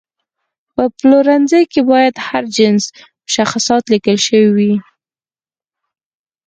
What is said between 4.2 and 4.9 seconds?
شوي وي.